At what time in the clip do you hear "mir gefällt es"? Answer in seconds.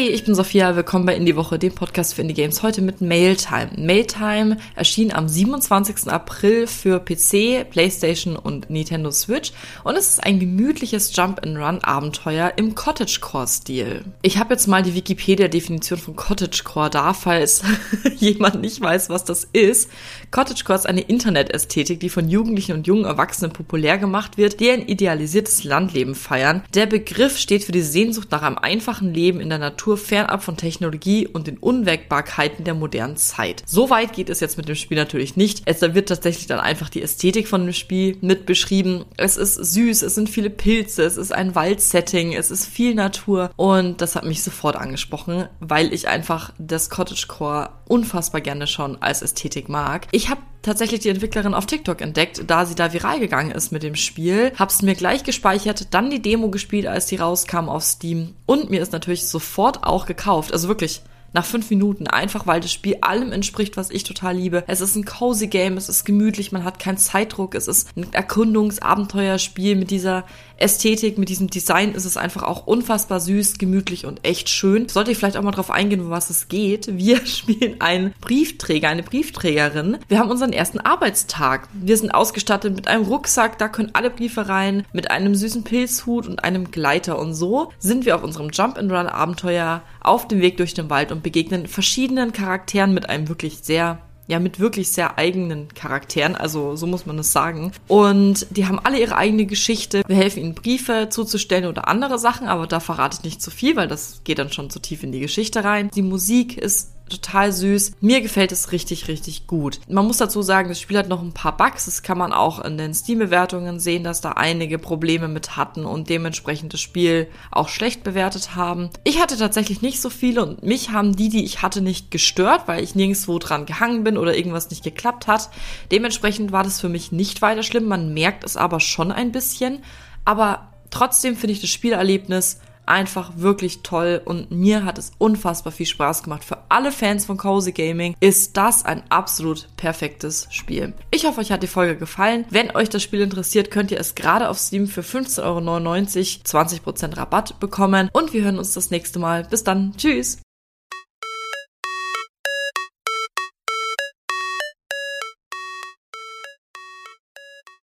108.00-108.72